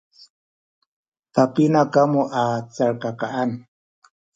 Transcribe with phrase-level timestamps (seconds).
[1.33, 3.49] papina kamu a calkakaan?